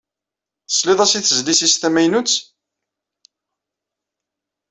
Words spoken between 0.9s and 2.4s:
as i tezlit is tamaynut?